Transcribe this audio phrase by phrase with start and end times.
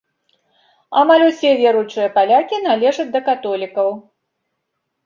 [1.01, 3.89] Амаль усе веруючыя палякі належаць да католікаў.